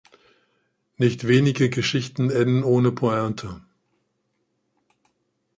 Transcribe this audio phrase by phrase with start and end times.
[0.97, 3.61] Nicht wenige Geschichten enden ohne Pointe.